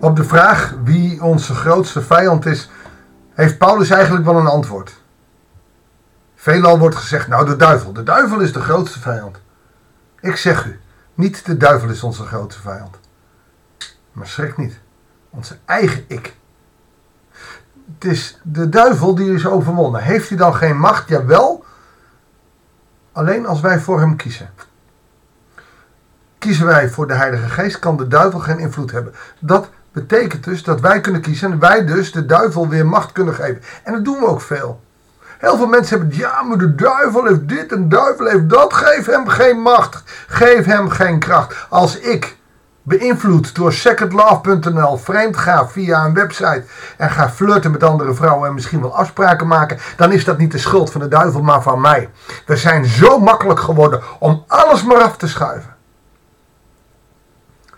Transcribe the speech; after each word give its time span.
Op 0.00 0.16
de 0.16 0.24
vraag 0.24 0.74
wie 0.84 1.22
onze 1.22 1.54
grootste 1.54 2.02
vijand 2.02 2.46
is, 2.46 2.70
heeft 3.34 3.58
Paulus 3.58 3.90
eigenlijk 3.90 4.24
wel 4.24 4.36
een 4.36 4.46
antwoord. 4.46 5.02
Veelal 6.34 6.78
wordt 6.78 6.96
gezegd, 6.96 7.28
nou 7.28 7.46
de 7.46 7.56
duivel. 7.56 7.92
De 7.92 8.02
duivel 8.02 8.40
is 8.40 8.52
de 8.52 8.60
grootste 8.60 9.00
vijand. 9.00 9.40
Ik 10.20 10.36
zeg 10.36 10.64
u, 10.66 10.80
niet 11.14 11.46
de 11.46 11.56
duivel 11.56 11.88
is 11.88 12.02
onze 12.02 12.24
grootste 12.24 12.60
vijand. 12.60 12.98
Maar 14.12 14.26
schrik 14.26 14.56
niet, 14.56 14.80
onze 15.30 15.58
eigen 15.64 16.04
ik. 16.06 16.36
Het 17.94 18.04
is 18.04 18.40
de 18.42 18.68
duivel 18.68 19.14
die 19.14 19.34
is 19.34 19.46
overwonnen. 19.46 20.02
Heeft 20.02 20.28
hij 20.28 20.38
dan 20.38 20.54
geen 20.54 20.78
macht? 20.78 21.08
Jawel. 21.08 21.64
Alleen 23.12 23.46
als 23.46 23.60
wij 23.60 23.80
voor 23.80 24.00
hem 24.00 24.16
kiezen. 24.16 24.50
Kiezen 26.38 26.66
wij 26.66 26.88
voor 26.90 27.06
de 27.06 27.14
Heilige 27.14 27.48
Geest, 27.48 27.78
kan 27.78 27.96
de 27.96 28.08
duivel 28.08 28.38
geen 28.38 28.58
invloed 28.58 28.90
hebben. 28.90 29.14
Dat 29.38 29.70
betekent 29.92 30.44
dus 30.44 30.62
dat 30.62 30.80
wij 30.80 31.00
kunnen 31.00 31.20
kiezen 31.20 31.52
en 31.52 31.58
wij 31.58 31.84
dus 31.84 32.12
de 32.12 32.26
duivel 32.26 32.68
weer 32.68 32.86
macht 32.86 33.12
kunnen 33.12 33.34
geven. 33.34 33.62
En 33.84 33.92
dat 33.92 34.04
doen 34.04 34.18
we 34.18 34.26
ook 34.26 34.40
veel. 34.40 34.80
Heel 35.38 35.56
veel 35.56 35.66
mensen 35.66 35.98
hebben, 35.98 36.16
ja, 36.16 36.42
maar 36.42 36.58
de 36.58 36.74
duivel 36.74 37.24
heeft 37.24 37.48
dit 37.48 37.72
en 37.72 37.88
de 37.88 37.96
duivel 37.96 38.26
heeft 38.26 38.48
dat. 38.48 38.72
Geef 38.74 39.06
hem 39.06 39.28
geen 39.28 39.60
macht. 39.60 40.02
Geef 40.26 40.64
hem 40.64 40.90
geen 40.90 41.18
kracht. 41.18 41.66
Als 41.68 41.98
ik 41.98 42.36
beïnvloed 42.82 43.54
door 43.54 43.72
secondlove.nl 43.72 44.96
vreemd 44.96 45.36
ga 45.36 45.68
via 45.68 46.04
een 46.04 46.14
website 46.14 46.64
en 46.96 47.10
ga 47.10 47.30
flirten 47.30 47.70
met 47.70 47.82
andere 47.82 48.14
vrouwen 48.14 48.48
en 48.48 48.54
misschien 48.54 48.80
wel 48.80 48.96
afspraken 48.96 49.46
maken, 49.46 49.78
dan 49.96 50.12
is 50.12 50.24
dat 50.24 50.38
niet 50.38 50.52
de 50.52 50.58
schuld 50.58 50.92
van 50.92 51.00
de 51.00 51.08
duivel, 51.08 51.42
maar 51.42 51.62
van 51.62 51.80
mij. 51.80 52.10
We 52.46 52.56
zijn 52.56 52.86
zo 52.86 53.18
makkelijk 53.18 53.60
geworden 53.60 54.02
om 54.18 54.44
alles 54.46 54.82
maar 54.82 55.02
af 55.02 55.16
te 55.16 55.28
schuiven. 55.28 55.74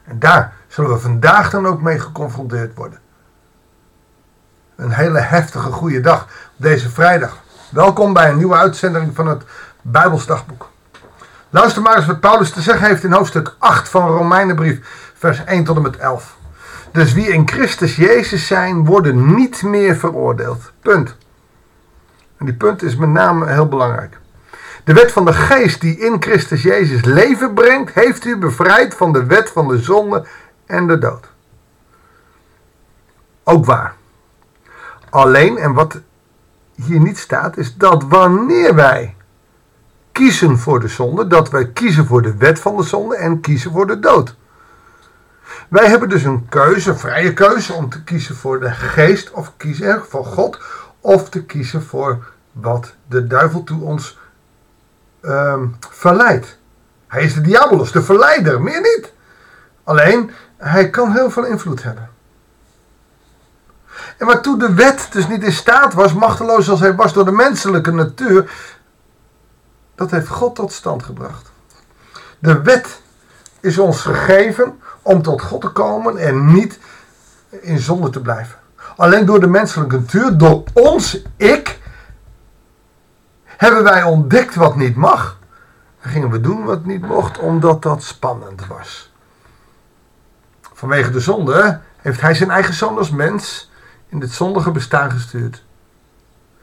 En 0.05 0.19
daar 0.19 0.53
zullen 0.73 0.91
we 0.91 0.99
vandaag 0.99 1.51
dan 1.51 1.67
ook 1.67 1.83
mee 1.83 1.99
geconfronteerd 1.99 2.75
worden. 2.75 2.99
Een 4.77 4.91
hele 4.91 5.19
heftige 5.19 5.71
goede 5.71 6.01
dag 6.01 6.29
deze 6.57 6.91
vrijdag. 6.91 7.39
Welkom 7.71 8.13
bij 8.13 8.31
een 8.31 8.37
nieuwe 8.37 8.55
uitzending 8.55 9.15
van 9.15 9.27
het 9.27 9.43
Bijbelsdagboek. 9.83 10.71
Luister 11.51 11.83
maar 11.83 11.97
eens 11.97 12.07
wat 12.07 12.21
Paulus 12.21 12.51
te 12.51 12.61
zeggen 12.61 12.87
heeft 12.87 13.05
in 13.05 13.13
hoofdstuk 13.13 13.55
8 13.59 13.89
van 13.89 14.09
Romeinenbrief, 14.09 14.79
vers 15.15 15.45
1 15.45 15.65
tot 15.65 15.77
en 15.77 15.83
met 15.83 15.97
11. 15.97 16.37
Dus 16.93 17.13
wie 17.13 17.29
in 17.29 17.49
Christus 17.49 17.97
Jezus 17.97 18.47
zijn, 18.47 18.85
worden 18.85 19.35
niet 19.35 19.63
meer 19.63 19.97
veroordeeld. 19.97 20.73
Punt. 20.81 21.17
En 22.37 22.47
die 22.47 22.55
punt 22.55 22.83
is 22.83 22.97
met 22.97 23.09
name 23.09 23.47
heel 23.47 23.69
belangrijk. 23.69 24.19
De 24.85 24.93
wet 24.93 25.13
van 25.13 25.25
de 25.25 25.33
geest 25.33 25.81
die 25.81 25.99
in 25.99 26.23
Christus 26.23 26.63
Jezus 26.63 27.05
leven 27.05 27.55
brengt, 27.55 27.95
heeft 27.95 28.25
u 28.25 28.37
bevrijd 28.37 28.95
van 28.95 29.13
de 29.13 29.25
wet 29.25 29.51
van 29.51 29.69
de 29.69 29.79
zonde 29.79 30.25
en 30.67 30.87
de 30.87 30.99
dood. 30.99 31.29
Ook 33.45 33.65
waar. 33.65 33.95
Alleen, 35.11 35.59
en 35.59 35.73
wat 35.73 36.01
hier 36.75 37.01
niet 37.01 37.19
staat, 37.19 37.57
is 37.57 37.77
dat 37.77 38.05
wanneer 38.05 38.75
wij 38.75 39.17
kiezen 40.13 40.59
voor 40.59 40.81
de 40.81 40.89
zonde, 40.89 41.27
dat 41.27 41.51
wij 41.51 41.69
kiezen 41.69 42.07
voor 42.07 42.23
de 42.23 42.37
wet 42.37 42.61
van 42.61 42.77
de 42.77 42.83
zonde 42.83 43.17
en 43.17 43.41
kiezen 43.41 43.73
voor 43.73 43.87
de 43.87 44.01
dood. 44.01 44.37
Wij 45.69 45.89
hebben 45.89 46.09
dus 46.09 46.23
een 46.23 46.49
keuze, 46.49 46.95
vrije 46.95 47.33
keuze, 47.33 47.73
om 47.73 47.89
te 47.89 48.03
kiezen 48.03 48.37
voor 48.37 48.61
de 48.61 48.71
geest 48.71 49.31
of 49.31 49.53
kiezen 49.57 50.03
voor 50.09 50.25
God, 50.25 50.61
of 51.01 51.29
te 51.29 51.45
kiezen 51.45 51.83
voor 51.83 52.33
wat 52.53 52.95
de 53.09 53.27
duivel 53.27 53.65
toe 53.65 53.83
ons 53.83 54.19
um, 55.23 55.77
verleidt. 55.91 56.59
Hij 57.07 57.23
is 57.23 57.35
de 57.35 57.41
diabolos, 57.41 57.93
de 57.93 58.03
verleider, 58.03 58.63
meer 58.63 58.81
niet. 58.81 59.13
Alleen, 59.85 60.31
hij 60.63 60.91
kan 60.91 61.13
heel 61.13 61.31
veel 61.31 61.45
invloed 61.45 61.83
hebben. 61.83 62.11
En 64.19 64.27
waartoe 64.27 64.59
de 64.59 64.75
wet 64.75 65.09
dus 65.11 65.29
niet 65.29 65.43
in 65.43 65.53
staat 65.53 65.95
was, 65.95 66.13
machteloos 66.13 66.71
als 66.71 66.81
hij 66.81 66.95
was 66.95 67.13
door 67.13 67.25
de 67.25 67.33
menselijke 67.33 67.91
natuur, 67.91 68.51
dat 69.95 70.11
heeft 70.11 70.29
God 70.29 70.55
tot 70.55 70.73
stand 70.73 71.03
gebracht. 71.03 71.51
De 72.39 72.63
wet 72.63 73.01
is 73.61 73.79
ons 73.79 74.01
gegeven 74.01 74.81
om 75.03 75.23
tot 75.23 75.43
God 75.43 75.61
te 75.61 75.69
komen 75.69 76.17
en 76.17 76.53
niet 76.53 76.79
in 77.51 77.79
zonde 77.79 78.11
te 78.11 78.21
blijven. 78.21 78.59
Alleen 78.97 79.27
door 79.27 79.41
de 79.41 79.47
menselijke 79.47 79.97
natuur, 79.97 80.37
door 80.37 80.65
ons 80.73 81.23
ik, 81.37 81.79
hebben 83.45 83.83
wij 83.83 84.03
ontdekt 84.03 84.55
wat 84.55 84.77
niet 84.77 84.97
mag. 84.97 85.39
Dan 86.03 86.13
gingen 86.13 86.31
we 86.31 86.41
doen 86.41 86.65
wat 86.65 86.85
niet 86.85 87.03
mocht, 87.03 87.39
omdat 87.39 87.83
dat 87.83 88.03
spannend 88.03 88.67
was. 88.67 89.12
Vanwege 90.83 91.11
de 91.11 91.21
zonde 91.21 91.81
heeft 91.97 92.21
hij 92.21 92.35
zijn 92.35 92.51
eigen 92.51 92.75
zoon 92.75 92.99
als 92.99 93.11
mens 93.11 93.71
in 94.09 94.19
dit 94.19 94.31
zondige 94.31 94.71
bestaan 94.71 95.11
gestuurd. 95.11 95.65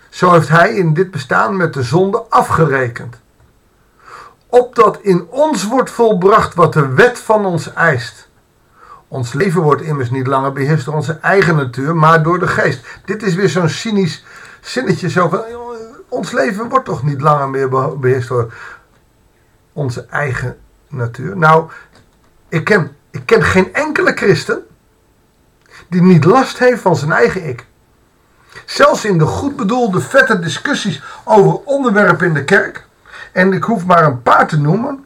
Zo 0.10 0.32
heeft 0.32 0.50
hij 0.50 0.74
in 0.74 0.94
dit 0.94 1.12
bestaan 1.12 1.58
met 1.58 1.74
de 1.74 1.84
zonde 1.84 2.24
afgerekend. 2.30 3.16
Opdat 4.48 5.00
in 5.02 5.28
ons 5.30 5.68
wordt 5.68 5.90
volbracht 5.90 6.54
wat 6.54 6.74
de 6.74 6.88
wet 6.88 7.20
van 7.20 7.46
ons 7.46 7.74
eist. 7.74 8.30
Ons 9.08 9.34
leven 9.34 9.62
wordt 9.62 9.82
immers 9.82 10.10
niet 10.10 10.28
langer 10.28 10.54
beheerst 10.54 10.86
door 10.86 10.96
onze 10.96 11.18
eigen 11.22 11.56
natuur, 11.56 11.96
maar 11.96 12.24
door 12.24 12.40
de 12.40 12.48
geest. 12.48 13.00
Dit 13.06 13.24
is 13.24 13.36
weer 13.36 13.50
zo'n 13.50 13.70
cynisch 13.70 14.26
zinnetje 14.62 15.10
zo 15.10 15.30
van, 15.30 15.42
ons 16.10 16.32
leven 16.32 16.70
wordt 16.70 16.86
toch 16.86 17.04
niet 17.04 17.22
langer 17.22 17.50
meer 17.50 17.70
beheerst 18.00 18.28
door 18.28 18.54
onze 19.74 20.06
eigen 20.10 20.58
natuur. 20.88 21.38
Nou, 21.38 21.70
ik 22.50 22.64
ken, 22.64 22.98
ik 23.12 23.26
ken 23.26 23.44
geen 23.44 23.74
enkele 23.74 24.14
christen 24.14 24.68
die 25.88 26.02
niet 26.02 26.24
last 26.24 26.60
heeft 26.60 26.82
van 26.82 26.96
zijn 26.96 27.12
eigen 27.12 27.48
ik. 27.48 27.66
Zelfs 28.66 29.06
in 29.06 29.18
de 29.18 29.26
goed 29.26 29.56
bedoelde 29.56 30.02
vette 30.02 30.40
discussies 30.40 31.04
over 31.24 31.60
onderwerpen 31.64 32.28
in 32.28 32.34
de 32.34 32.44
kerk. 32.44 32.86
En 33.32 33.54
ik 33.54 33.64
hoef 33.64 33.86
maar 33.86 34.04
een 34.04 34.22
paar 34.22 34.48
te 34.48 34.60
noemen. 34.60 35.06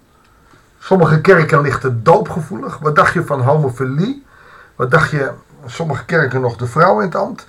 Sommige 0.80 1.22
kerken 1.22 1.62
lichten 1.62 2.04
doopgevoelig. 2.04 2.78
Wat 2.78 2.96
dacht 2.96 3.14
je 3.14 3.26
van 3.26 3.42
homofilie? 3.42 4.26
Wat 4.76 4.92
dacht 4.92 5.12
je, 5.12 5.32
sommige 5.66 6.06
kerken 6.06 6.42
nog 6.42 6.56
de 6.56 6.68
vrouw 6.68 7.00
in 7.00 7.06
het 7.06 7.16
ambt? 7.16 7.48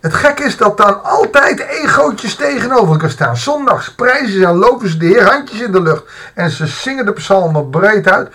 Het 0.00 0.14
gek 0.14 0.40
is 0.40 0.56
dat 0.56 0.76
dan 0.76 1.04
altijd 1.04 1.60
egootjes 1.60 2.34
tegenover 2.34 2.92
elkaar 2.92 3.10
staan. 3.10 3.36
Zondags 3.36 3.94
prijzen 3.94 4.32
ze 4.40 4.46
en 4.46 4.56
lopen 4.56 4.88
ze 4.88 4.96
de 4.96 5.06
Heer 5.06 5.30
handjes 5.30 5.60
in 5.60 5.72
de 5.72 5.82
lucht. 5.82 6.04
En 6.34 6.50
ze 6.50 6.66
zingen 6.66 7.04
de 7.04 7.12
psalmen 7.12 7.70
breed 7.70 8.08
uit. 8.08 8.34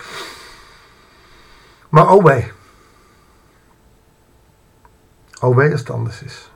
Maar 1.89 2.09
oh 2.09 2.23
wee. 2.23 2.51
Oh 5.41 5.55
wee 5.55 5.71
als 5.71 5.79
het 5.79 5.89
anders 5.89 6.21
is. 6.21 6.51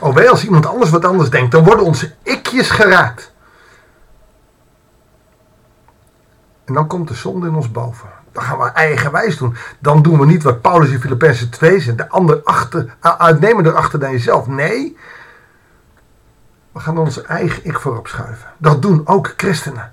Oh 0.00 0.14
wee 0.14 0.30
als 0.30 0.44
iemand 0.44 0.66
anders 0.66 0.90
wat 0.90 1.04
anders 1.04 1.30
denkt. 1.30 1.52
Dan 1.52 1.64
worden 1.64 1.84
onze 1.84 2.14
ikjes 2.22 2.70
geraakt. 2.70 3.32
En 6.64 6.74
dan 6.74 6.86
komt 6.86 7.08
de 7.08 7.14
zonde 7.14 7.46
in 7.46 7.54
ons 7.54 7.70
boven. 7.70 8.08
Dan 8.32 8.42
gaan 8.42 8.58
we 8.58 8.64
eigenwijs 8.64 9.36
doen. 9.36 9.56
Dan 9.78 10.02
doen 10.02 10.18
we 10.18 10.26
niet 10.26 10.42
wat 10.42 10.60
Paulus 10.60 10.90
in 10.90 11.00
Filippenzen 11.00 11.50
2 11.50 11.80
zegt. 11.80 11.98
De 11.98 12.08
ander 12.08 12.42
achter, 12.42 12.96
uitnemen 13.00 13.66
erachter 13.66 13.98
dan 13.98 14.10
jezelf. 14.10 14.46
Nee. 14.46 14.96
We 16.72 16.80
gaan 16.80 16.98
onze 16.98 17.22
eigen 17.22 17.64
ik 17.64 17.80
voorop 17.80 18.06
schuiven. 18.06 18.48
Dat 18.58 18.82
doen 18.82 19.06
ook 19.06 19.34
christenen. 19.36 19.92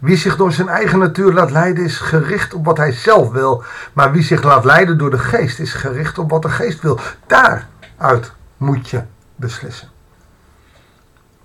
Wie 0.00 0.16
zich 0.16 0.36
door 0.36 0.52
zijn 0.52 0.68
eigen 0.68 0.98
natuur 0.98 1.32
laat 1.32 1.50
leiden 1.50 1.84
is 1.84 1.98
gericht 1.98 2.54
op 2.54 2.64
wat 2.64 2.76
hij 2.76 2.92
zelf 2.92 3.30
wil. 3.30 3.64
Maar 3.92 4.12
wie 4.12 4.22
zich 4.22 4.42
laat 4.42 4.64
leiden 4.64 4.98
door 4.98 5.10
de 5.10 5.18
geest 5.18 5.58
is 5.58 5.72
gericht 5.72 6.18
op 6.18 6.30
wat 6.30 6.42
de 6.42 6.48
geest 6.48 6.80
wil. 6.80 6.98
Daaruit 7.26 8.32
moet 8.56 8.88
je 8.88 9.02
beslissen. 9.36 9.88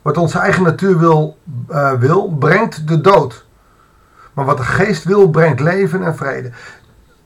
Wat 0.01 0.18
onze 0.18 0.39
eigen 0.39 0.63
natuur 0.63 0.97
wil, 0.97 1.38
uh, 1.69 1.94
wil 1.94 2.27
brengt 2.27 2.88
de 2.88 3.01
dood. 3.01 3.45
Maar 4.33 4.45
wat 4.45 4.57
de 4.57 4.63
geest 4.63 5.03
wil, 5.03 5.30
brengt 5.30 5.59
leven 5.59 6.03
en 6.03 6.15
vrede. 6.15 6.51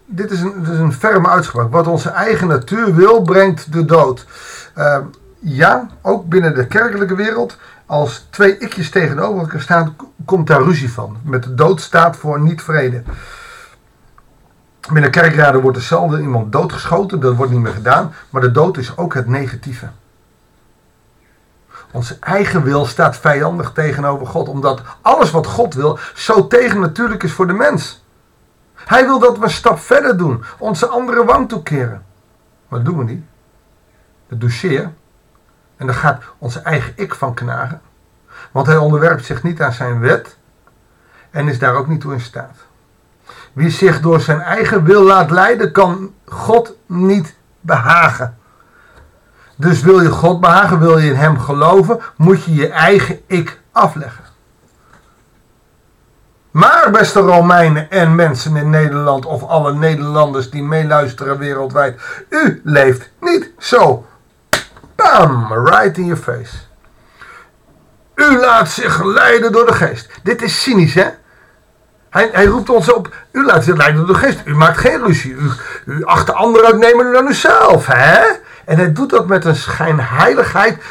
Dit 0.06 0.32
is 0.32 0.42
een, 0.42 0.54
dit 0.64 0.74
is 0.74 0.80
een 0.80 0.94
ferme 0.94 1.28
uitspraak. 1.28 1.72
Wat 1.72 1.88
onze 1.88 2.10
eigen 2.10 2.48
natuur 2.48 2.96
wil, 2.96 3.22
brengt 3.22 3.74
de 3.74 3.86
dood. 3.86 4.26
Uh, 4.78 4.98
ja, 5.40 5.90
ook 6.02 6.26
binnen 6.26 6.56
de 6.56 6.68
kerkelijke 6.68 7.16
wereld. 7.16 7.58
Als 7.90 8.28
twee 8.30 8.58
ikjes 8.58 8.90
tegenover 8.90 9.40
elkaar 9.40 9.62
staan, 9.62 9.96
komt 10.26 10.48
daar 10.48 10.62
ruzie 10.62 10.92
van. 10.92 11.18
Met 11.24 11.44
de 11.44 11.54
dood 11.54 11.82
staat 11.82 12.18
voor 12.18 12.40
niet 12.40 12.62
vrede. 12.62 13.04
Binnen 14.92 15.12
kerkraden 15.12 15.62
wordt 15.62 15.78
er 15.78 15.84
zelden 15.84 16.22
iemand 16.22 16.52
doodgeschoten. 16.52 17.20
Dat 17.20 17.36
wordt 17.36 17.52
niet 17.52 17.62
meer 17.62 17.74
gedaan. 17.74 18.14
Maar 18.30 18.42
de 18.42 18.52
dood 18.52 18.78
is 18.78 18.98
ook 18.98 19.14
het 19.14 19.28
negatieve. 19.28 19.90
Onze 21.92 22.18
eigen 22.20 22.64
wil 22.64 22.86
staat 22.86 23.18
vijandig 23.18 23.72
tegenover 23.72 24.28
God, 24.28 24.48
omdat 24.48 24.82
alles 25.02 25.32
wat 25.32 25.48
God 25.48 25.74
wil 25.74 26.00
zo 26.14 26.48
tegennatuurlijk 26.48 27.24
is 27.24 27.32
voor 27.32 27.48
de 27.48 27.54
mens. 27.54 28.04
Hij 28.74 29.06
wil 29.06 29.20
dat 29.20 29.38
we 29.38 29.44
een 29.44 29.50
stap 29.50 29.80
verder 29.80 30.18
doen, 30.18 30.44
onze 30.58 30.88
andere 30.88 31.26
wang 31.26 31.50
toekeren. 31.50 32.06
Maar 32.68 32.84
dat 32.84 32.86
doen 32.86 32.98
we 32.98 33.04
niet. 33.04 33.24
Dat 34.28 34.40
doucheer. 34.40 34.92
En 35.80 35.86
daar 35.86 35.96
gaat 35.96 36.24
onze 36.38 36.60
eigen 36.60 36.94
ik 36.96 37.16
van 37.16 37.34
knagen. 37.34 37.82
Want 38.52 38.68
hij 38.68 38.78
onderwerpt 38.78 39.26
zich 39.26 39.44
niet 39.44 39.62
aan 39.62 39.74
zijn 39.74 40.00
wet 40.00 40.38
en 41.30 41.48
is 41.48 41.60
daar 41.60 41.76
ook 41.76 41.88
niet 41.88 42.02
toe 42.02 42.14
in 42.14 42.22
staat. 42.22 42.58
Wie 43.54 43.70
zich 43.70 44.02
door 44.02 44.22
zijn 44.22 44.42
eigen 44.42 44.84
wil 44.84 45.04
laat 45.04 45.32
leiden, 45.32 45.72
kan 45.72 46.14
God 46.26 46.76
niet 46.86 47.36
behagen. 47.62 48.38
Dus 49.56 49.82
wil 49.82 50.02
je 50.02 50.10
God 50.10 50.40
behagen, 50.42 50.80
wil 50.80 50.98
je 50.98 51.10
in 51.10 51.16
Hem 51.16 51.40
geloven, 51.40 52.00
moet 52.16 52.44
je 52.44 52.56
je 52.56 52.70
eigen 52.70 53.20
ik 53.28 53.62
afleggen. 53.72 54.24
Maar, 56.52 56.90
beste 56.92 57.20
Romeinen 57.20 57.92
en 57.92 58.16
mensen 58.16 58.56
in 58.56 58.70
Nederland, 58.70 59.26
of 59.26 59.44
alle 59.44 59.74
Nederlanders 59.74 60.50
die 60.50 60.64
meeluisteren 60.64 61.38
wereldwijd, 61.38 62.02
u 62.30 62.62
leeft 62.64 63.12
niet 63.20 63.52
zo. 63.58 64.06
Bam, 65.00 65.54
right 65.66 65.98
in 65.98 66.06
your 66.06 66.22
face. 66.22 66.58
U 68.16 68.38
laat 68.38 68.70
zich 68.70 69.04
leiden 69.04 69.52
door 69.52 69.66
de 69.66 69.74
geest. 69.74 70.10
Dit 70.24 70.42
is 70.42 70.62
cynisch, 70.62 70.94
hè? 70.94 71.08
Hij, 72.10 72.30
hij 72.32 72.46
roept 72.46 72.70
ons 72.70 72.94
op. 72.94 73.16
U 73.32 73.46
laat 73.46 73.64
zich 73.64 73.76
leiden 73.76 74.06
door 74.06 74.16
de 74.16 74.22
geest. 74.22 74.42
U 74.46 74.56
maakt 74.56 74.78
geen 74.78 75.04
ruzie. 75.04 75.32
U, 75.32 75.52
u 75.86 76.04
acht 76.04 76.26
de 76.26 76.34
anderen 76.34 76.66
uitnemen 76.66 77.14
dan 77.14 77.28
uzelf, 77.28 77.86
hè? 77.86 78.20
En 78.66 78.78
hij 78.78 78.94
doet 78.94 79.10
dat 79.10 79.28
met 79.28 79.46
een 79.46 79.56
schijnheiligheid. 79.56 80.84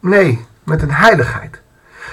Nee, 0.00 0.46
met 0.64 0.82
een 0.82 0.92
heiligheid. 0.92 1.60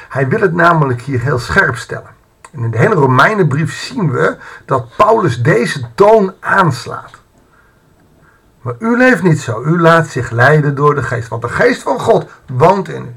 Hij 0.10 0.28
wil 0.28 0.40
het 0.40 0.54
namelijk 0.54 1.02
hier 1.02 1.22
heel 1.22 1.40
scherp 1.40 1.76
stellen. 1.76 2.10
En 2.52 2.64
in 2.64 2.72
de 2.72 2.78
hele 2.78 2.96
Romeinenbrief 2.96 3.76
zien 3.76 4.12
we 4.12 4.38
dat 4.66 4.96
Paulus 4.96 5.42
deze 5.42 5.82
toon 5.96 6.34
aanslaat. 6.40 7.12
Maar 8.66 8.76
u 8.80 8.98
leeft 8.98 9.24
niet 9.24 9.40
zo. 9.40 9.64
U 9.64 9.82
laat 9.82 10.08
zich 10.08 10.32
leiden 10.32 10.76
door 10.76 10.96
de 10.96 11.04
geest. 11.04 11.28
Want 11.28 11.42
de 11.42 11.50
geest 11.50 11.82
van 11.82 12.00
God 12.00 12.26
woont 12.48 12.90
in 12.90 13.06
u. 13.06 13.16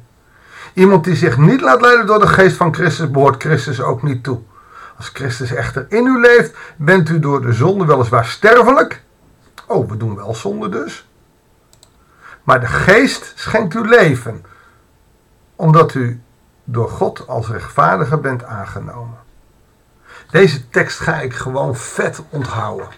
Iemand 0.72 1.04
die 1.04 1.16
zich 1.16 1.36
niet 1.36 1.60
laat 1.60 1.80
leiden 1.80 2.06
door 2.06 2.18
de 2.18 2.26
geest 2.26 2.56
van 2.56 2.74
Christus, 2.74 3.10
behoort 3.10 3.42
Christus 3.42 3.80
ook 3.80 4.02
niet 4.02 4.24
toe. 4.24 4.40
Als 4.96 5.08
Christus 5.08 5.52
echter 5.52 5.86
in 5.88 6.06
u 6.06 6.20
leeft, 6.20 6.56
bent 6.76 7.08
u 7.08 7.18
door 7.18 7.40
de 7.42 7.52
zonde 7.52 7.84
weliswaar 7.84 8.24
sterfelijk. 8.24 9.02
Oh, 9.66 9.90
we 9.90 9.96
doen 9.96 10.16
wel 10.16 10.34
zonde 10.34 10.68
dus. 10.68 11.08
Maar 12.42 12.60
de 12.60 12.66
geest 12.66 13.32
schenkt 13.34 13.74
u 13.74 13.88
leven, 13.88 14.44
omdat 15.56 15.94
u 15.94 16.22
door 16.64 16.88
God 16.88 17.28
als 17.28 17.48
rechtvaardiger 17.48 18.20
bent 18.20 18.44
aangenomen. 18.44 19.18
Deze 20.30 20.68
tekst 20.68 20.98
ga 20.98 21.20
ik 21.20 21.34
gewoon 21.34 21.76
vet 21.76 22.22
onthouden. 22.30 22.88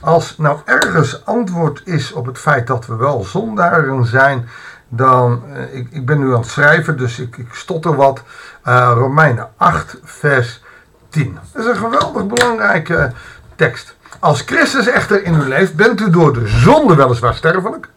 Als 0.00 0.38
nou 0.38 0.58
ergens 0.64 1.24
antwoord 1.24 1.82
is 1.84 2.12
op 2.12 2.26
het 2.26 2.38
feit 2.38 2.66
dat 2.66 2.86
we 2.86 2.96
wel 2.96 3.24
zondaren 3.24 4.06
zijn, 4.06 4.48
dan, 4.88 5.42
uh, 5.52 5.74
ik, 5.74 5.88
ik, 5.90 6.06
ben 6.06 6.18
nu 6.18 6.34
aan 6.34 6.40
het 6.40 6.50
schrijven, 6.50 6.96
dus 6.96 7.18
ik, 7.18 7.36
ik 7.36 7.54
stotter 7.54 7.96
wat. 7.96 8.22
Uh, 8.64 8.92
Romeinen 8.94 9.48
8, 9.56 9.98
vers 10.02 10.62
10. 11.08 11.38
Dat 11.52 11.62
is 11.62 11.68
een 11.68 11.76
geweldig 11.76 12.26
belangrijke 12.26 13.12
tekst. 13.56 13.96
Als 14.18 14.40
Christus 14.40 14.86
echter 14.86 15.22
in 15.24 15.34
u 15.34 15.48
leeft, 15.48 15.74
bent 15.74 16.00
u 16.00 16.10
door 16.10 16.32
de 16.32 16.46
zonde 16.46 16.94
weliswaar 16.94 17.34
sterfelijk. 17.34 17.88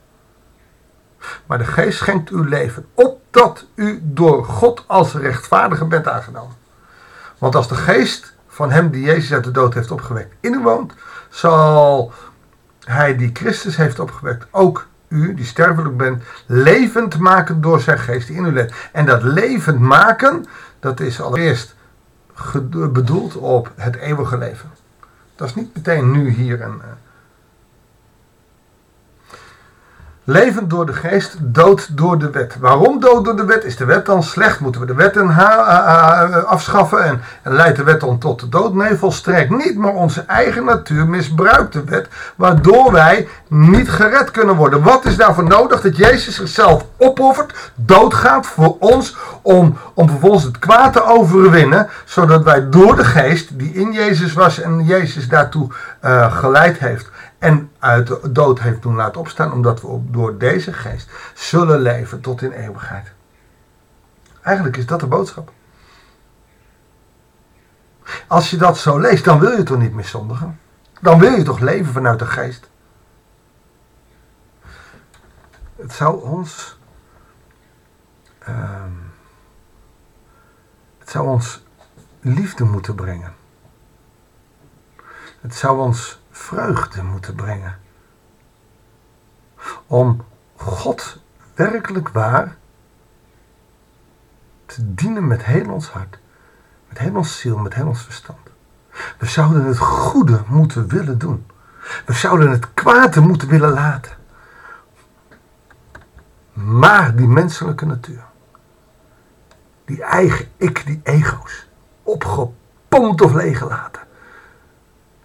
Maar 1.46 1.58
de 1.58 1.66
geest 1.66 1.98
schenkt 1.98 2.32
u 2.32 2.50
leven, 2.50 2.86
opdat 2.94 3.66
u 3.76 4.00
door 4.04 4.46
God 4.46 4.84
als 4.88 5.14
rechtvaardige 5.14 5.86
bent 5.86 6.08
aangenomen. 6.08 6.56
Want 7.38 7.56
als 7.56 7.68
de 7.68 7.76
geest 7.76 8.34
van 8.48 8.72
hem 8.72 8.90
die 8.90 9.04
Jezus 9.04 9.34
uit 9.34 9.44
de 9.44 9.52
dood 9.52 9.74
heeft 9.74 9.92
opgewekt 9.92 10.34
in 10.40 10.54
u 10.54 10.60
woont, 10.60 10.94
zal 11.32 12.14
hij 12.86 13.18
die 13.18 13.30
Christus 13.34 13.76
heeft 13.76 14.00
opgewekt 14.00 14.48
ook 14.52 14.88
u, 15.08 15.34
die 15.34 15.46
sterfelijk 15.46 15.98
bent, 15.98 16.24
levend 16.46 17.20
maken 17.20 17.62
door 17.62 17.82
zijn 17.82 18.00
geest 18.00 18.28
die 18.28 18.36
in 18.36 18.46
u 18.46 18.52
leeft. 18.52 18.74
En 18.92 19.06
dat 19.06 19.24
levend 19.24 19.80
maken, 19.80 20.46
dat 20.80 21.00
is 21.00 21.22
allereerst 21.22 21.76
bedoeld 22.92 23.36
op 23.36 23.72
het 23.76 23.96
eeuwige 23.96 24.38
leven. 24.38 24.70
Dat 25.36 25.48
is 25.48 25.56
niet 25.56 25.76
meteen 25.76 26.12
nu 26.12 26.30
hier 26.30 26.62
en 26.62 26.82
Levend 30.24 30.70
door 30.70 30.86
de 30.86 30.94
geest, 30.94 31.38
dood 31.40 31.98
door 31.98 32.20
de 32.20 32.30
wet. 32.30 32.56
Waarom 32.60 33.00
dood 33.00 33.26
door 33.26 33.36
de 33.36 33.46
wet? 33.46 33.64
Is 33.64 33.76
de 33.76 33.86
wet 33.86 34.06
dan 34.06 34.24
slecht? 34.24 34.60
Moeten 34.60 34.82
we 34.82 34.88
de 34.88 34.94
wet 34.94 35.18
afschaffen 36.46 37.04
en, 37.04 37.22
leidt 37.44 37.78
de 37.78 37.84
wet 37.84 38.00
dan 38.00 38.18
tot 38.18 38.40
de 38.40 38.50
dood? 38.50 38.74
Nee, 38.74 38.96
volstrekt 38.96 39.50
niet. 39.50 39.78
Maar 39.78 39.94
onze 39.94 40.24
eigen 40.28 40.66
natuur 40.66 41.08
misbruikt 41.08 41.74
de 41.74 41.84
wet, 41.84 42.08
waardoor 42.36 42.92
wij 42.92 43.28
niet 43.48 43.90
gered 43.90 44.32
kunnen 44.32 44.56
worden. 44.56 44.84
Wat 44.84 45.06
is 45.06 45.18
daarvoor 45.18 45.44
nodig? 45.44 45.82
Dat 45.82 45.98
Jezus 45.98 46.36
zichzelf 46.36 46.86
opoffert, 46.98 47.72
doodgaat 47.76 48.46
voor 48.46 48.76
ons, 48.80 49.18
om, 49.42 49.78
om 49.94 50.10
vervolgens 50.10 50.44
het 50.44 50.60
kwaad 50.60 50.94
te 50.94 51.04
overwinnen, 51.04 51.90
zodat 52.06 52.44
wij 52.44 52.70
door 52.70 52.96
de 52.96 53.06
geest, 53.06 53.60
die 53.60 53.74
in 53.74 53.92
Jezus 53.92 54.34
was 54.34 54.62
en 54.62 54.86
Jezus 54.86 55.28
daartoe 55.28 55.70
uh, 56.06 56.34
geleid 56.34 56.78
heeft, 56.78 57.10
en 57.42 57.72
uit 57.80 58.08
de 58.08 58.32
dood 58.32 58.60
heeft 58.60 58.82
doen 58.82 58.96
laten 58.96 59.20
opstaan, 59.20 59.52
omdat 59.52 59.82
we 59.82 60.00
door 60.12 60.38
deze 60.38 60.74
geest 60.74 61.12
zullen 61.34 61.80
leven 61.80 62.22
tot 62.22 62.42
in 62.42 62.52
eeuwigheid. 62.52 63.12
Eigenlijk 64.42 64.78
is 64.78 64.86
dat 64.86 65.00
de 65.00 65.08
boodschap. 65.08 65.52
Als 68.28 68.50
je 68.50 68.58
dat 68.58 68.78
zo 68.78 69.00
leest, 69.00 69.26
dan 69.26 69.40
wil 69.40 69.52
je 69.52 69.64
toch 69.64 69.78
niet 69.78 69.94
meer 69.94 70.06
zondigen? 70.06 70.60
Dan 71.00 71.20
wil 71.20 71.32
je 71.32 71.44
toch 71.44 71.60
leven 71.60 71.94
vanuit 71.94 72.20
de 72.20 72.26
geest? 72.26 72.70
Het 75.76 75.94
zou 75.94 76.24
ons. 76.24 76.80
Uh, 78.50 78.84
het 80.98 81.10
zou 81.10 81.28
ons 81.28 81.64
liefde 82.20 82.64
moeten 82.64 82.96
brengen. 82.96 83.34
Het 85.42 85.56
zou 85.56 85.80
ons 85.80 86.21
vreugde 86.42 87.04
moeten 87.04 87.36
brengen. 87.36 87.80
Om 89.88 90.26
God 90.56 91.22
werkelijk 91.56 92.10
waar 92.10 92.58
te 94.66 94.94
dienen 94.94 95.28
met 95.28 95.44
heel 95.44 95.70
ons 95.72 95.90
hart, 95.90 96.20
met 96.88 96.98
heel 96.98 97.16
ons 97.16 97.40
ziel, 97.40 97.58
met 97.58 97.74
heel 97.74 97.88
ons 97.88 98.02
verstand. 98.02 98.40
We 99.18 99.26
zouden 99.26 99.66
het 99.66 99.78
goede 99.78 100.42
moeten 100.48 100.88
willen 100.88 101.18
doen. 101.18 101.46
We 102.06 102.14
zouden 102.14 102.52
het 102.52 102.74
kwade 102.74 103.22
moeten 103.22 103.48
willen 103.48 103.74
laten. 103.74 104.18
Maar 106.54 107.16
die 107.16 107.28
menselijke 107.28 107.86
natuur, 107.86 108.24
die 109.86 110.04
eigen 110.04 110.48
ik, 110.58 110.86
die 110.86 111.00
ego's, 111.04 111.68
opgepompt 112.04 113.22
of 113.22 113.34
leeggelaten, 113.34 114.02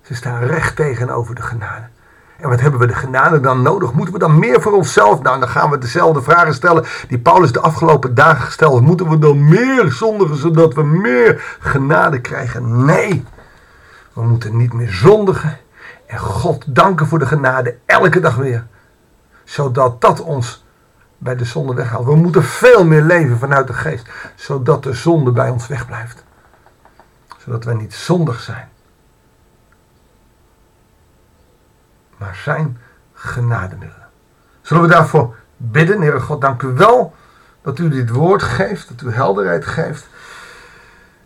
ze 0.07 0.15
staan 0.15 0.43
recht 0.43 0.77
tegenover 0.77 1.35
de 1.35 1.43
genade. 1.43 1.89
En 2.37 2.49
wat 2.49 2.61
hebben 2.61 2.81
we 2.81 2.87
de 2.87 2.95
genade 2.95 3.41
dan 3.41 3.63
nodig? 3.63 3.93
Moeten 3.93 4.15
we 4.15 4.21
dan 4.21 4.39
meer 4.39 4.61
voor 4.63 4.73
onszelf? 4.73 5.23
Nou, 5.23 5.41
dan 5.41 5.49
gaan 5.49 5.71
we 5.71 5.79
dezelfde 5.79 6.23
vragen 6.23 6.55
stellen 6.55 6.85
die 7.09 7.19
Paulus 7.19 7.53
de 7.53 7.61
afgelopen 7.61 8.15
dagen 8.15 8.45
gesteld. 8.45 8.81
Moeten 8.81 9.09
we 9.09 9.19
dan 9.19 9.49
meer 9.49 9.91
zondigen 9.93 10.37
zodat 10.37 10.75
we 10.75 10.83
meer 10.83 11.57
genade 11.61 12.21
krijgen? 12.21 12.85
Nee, 12.85 13.25
we 14.13 14.23
moeten 14.23 14.57
niet 14.57 14.73
meer 14.73 14.93
zondigen. 14.93 15.59
En 16.07 16.19
God 16.19 16.65
danken 16.67 17.07
voor 17.07 17.19
de 17.19 17.27
genade 17.27 17.77
elke 17.87 18.21
dag 18.21 18.37
weer. 18.37 18.67
Zodat 19.45 20.01
dat 20.01 20.21
ons 20.21 20.65
bij 21.19 21.37
de 21.37 21.45
zonde 21.45 21.75
weghaalt. 21.75 22.07
We 22.07 22.17
moeten 22.17 22.43
veel 22.43 22.85
meer 22.85 23.03
leven 23.03 23.39
vanuit 23.39 23.67
de 23.67 23.73
geest. 23.73 24.09
Zodat 24.35 24.83
de 24.83 24.93
zonde 24.93 25.31
bij 25.31 25.51
ons 25.51 25.67
wegblijft. 25.67 26.25
Zodat 27.39 27.65
wij 27.65 27.75
niet 27.75 27.95
zondig 27.95 28.41
zijn. 28.41 28.69
Maar 32.17 32.41
zijn 32.45 32.79
genademiddelen. 33.15 34.07
Zullen 34.63 34.83
we 34.83 34.89
daarvoor 34.89 35.35
bidden? 35.57 36.01
Heere 36.01 36.21
God, 36.21 36.41
dank 36.41 36.63
u 36.63 36.69
wel 36.69 37.15
dat 37.63 37.79
u 37.79 37.89
dit 37.89 38.11
woord 38.11 38.43
geeft, 38.43 38.89
dat 38.89 39.09
u 39.09 39.13
helderheid 39.13 39.67
geeft. 39.67 40.09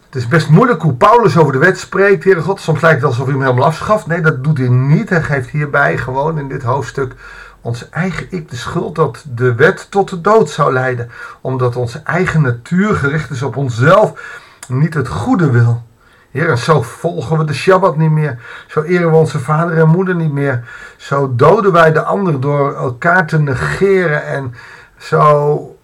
Het 0.06 0.14
is 0.14 0.28
best 0.28 0.48
moeilijk 0.48 0.82
hoe 0.82 0.94
Paulus 0.94 1.36
over 1.36 1.52
de 1.52 1.58
wet 1.58 1.78
spreekt, 1.78 2.24
Heere 2.24 2.40
God. 2.40 2.60
Soms 2.60 2.80
lijkt 2.80 3.00
het 3.00 3.10
alsof 3.10 3.24
hij 3.24 3.34
hem 3.34 3.42
helemaal 3.42 3.66
afschaft. 3.66 4.06
Nee, 4.06 4.20
dat 4.20 4.44
doet 4.44 4.58
hij 4.58 4.68
niet. 4.68 5.08
Hij 5.08 5.22
geeft 5.22 5.48
hierbij 5.48 5.98
gewoon 5.98 6.38
in 6.38 6.48
dit 6.48 6.62
hoofdstuk 6.62 7.14
ons 7.60 7.88
eigen 7.88 8.26
ik 8.30 8.50
de 8.50 8.56
schuld 8.56 8.94
dat 8.94 9.24
de 9.34 9.54
wet 9.54 9.90
tot 9.90 10.08
de 10.08 10.20
dood 10.20 10.50
zou 10.50 10.72
leiden. 10.72 11.10
Omdat 11.40 11.76
onze 11.76 11.98
eigen 11.98 12.42
natuur 12.42 12.94
gericht 12.94 13.30
is 13.30 13.42
op 13.42 13.56
onszelf, 13.56 14.38
niet 14.68 14.94
het 14.94 15.08
goede 15.08 15.50
wil. 15.50 15.82
Heer, 16.30 16.56
zo 16.56 16.82
volgen 16.82 17.38
we 17.38 17.44
de 17.44 17.54
Shabbat 17.54 17.96
niet 17.96 18.10
meer. 18.10 18.38
Zo 18.66 18.82
eren 18.82 19.10
we 19.10 19.16
onze 19.16 19.38
vader 19.38 19.78
en 19.78 19.88
moeder 19.88 20.14
niet 20.14 20.32
meer. 20.32 20.68
Zo 20.96 21.34
doden 21.34 21.72
wij 21.72 21.92
de 21.92 22.02
ander 22.02 22.40
door 22.40 22.74
elkaar 22.74 23.26
te 23.26 23.38
negeren. 23.38 24.24
En 24.26 24.54
zo 24.96 25.76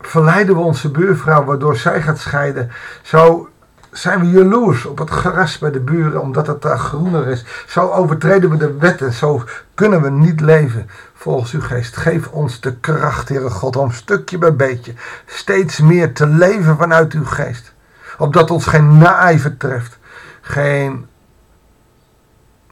verleiden 0.00 0.54
we 0.54 0.60
onze 0.60 0.90
buurvrouw 0.90 1.44
waardoor 1.44 1.76
zij 1.76 2.02
gaat 2.02 2.18
scheiden. 2.18 2.70
Zo 3.02 3.48
zijn 3.90 4.20
we 4.20 4.30
jaloers 4.30 4.84
op 4.84 4.98
het 4.98 5.10
gras 5.10 5.58
bij 5.58 5.70
de 5.70 5.80
buren 5.80 6.20
omdat 6.20 6.46
het 6.46 6.62
daar 6.62 6.78
groener 6.78 7.26
is. 7.26 7.44
Zo 7.66 7.88
overtreden 7.88 8.50
we 8.50 8.56
de 8.56 8.76
wet 8.78 9.02
en 9.02 9.12
zo 9.12 9.44
kunnen 9.74 10.02
we 10.02 10.10
niet 10.10 10.40
leven 10.40 10.90
volgens 11.14 11.52
uw 11.52 11.60
geest. 11.60 11.96
Geef 11.96 12.28
ons 12.28 12.60
de 12.60 12.76
kracht, 12.76 13.28
Heere 13.28 13.50
God, 13.50 13.76
om 13.76 13.90
stukje 13.90 14.38
bij 14.38 14.56
beetje 14.56 14.94
steeds 15.26 15.80
meer 15.80 16.14
te 16.14 16.26
leven 16.26 16.76
vanuit 16.76 17.12
uw 17.12 17.24
geest 17.24 17.72
opdat 18.20 18.50
ons 18.50 18.66
geen 18.66 18.98
naijver 18.98 19.56
treft, 19.56 19.98
geen 20.40 21.08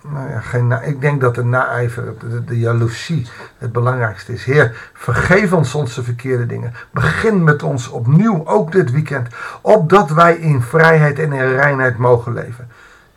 nou 0.03 0.31
ja, 0.31 0.41
geen 0.41 0.67
na, 0.67 0.81
ik 0.81 1.01
denk 1.01 1.21
dat 1.21 1.35
de 1.35 1.45
naijver, 1.45 2.19
de, 2.19 2.45
de 2.45 2.59
jaloezie 2.59 3.29
het 3.59 3.73
belangrijkste 3.73 4.33
is. 4.33 4.45
Heer, 4.45 4.91
vergeef 4.93 5.53
ons 5.53 5.75
onze 5.75 6.03
verkeerde 6.03 6.47
dingen. 6.47 6.75
Begin 6.91 7.45
met 7.45 7.63
ons 7.63 7.89
opnieuw, 7.89 8.47
ook 8.47 8.73
dit 8.73 8.91
weekend. 8.91 9.29
Opdat 9.61 10.11
wij 10.11 10.37
in 10.37 10.63
vrijheid 10.63 11.19
en 11.19 11.33
in 11.33 11.55
reinheid 11.55 11.99
mogen 11.99 12.33
leven. 12.33 12.69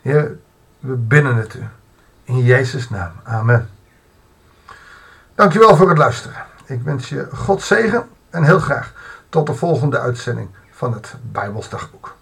Heer, 0.02 0.36
we 0.78 0.94
binnen 0.94 1.36
het 1.36 1.54
u. 1.54 1.62
In 2.24 2.42
Jezus' 2.42 2.90
naam. 2.90 3.12
Amen. 3.22 3.68
Dankjewel 5.34 5.76
voor 5.76 5.88
het 5.88 5.98
luisteren. 5.98 6.36
Ik 6.64 6.82
wens 6.82 7.08
je 7.08 7.28
God 7.32 7.62
zegen 7.62 8.08
en 8.30 8.44
heel 8.44 8.60
graag 8.60 8.92
tot 9.28 9.46
de 9.46 9.54
volgende 9.54 9.98
uitzending 9.98 10.48
van 10.70 10.92
het 10.92 11.14
Bijbelsdagboek. 11.32 12.14